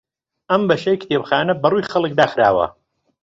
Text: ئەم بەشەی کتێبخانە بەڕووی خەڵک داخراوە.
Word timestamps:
ئەم 0.51 0.61
بەشەی 0.69 0.99
کتێبخانە 1.01 1.53
بەڕووی 1.61 1.89
خەڵک 1.91 2.13
داخراوە. 2.19 2.65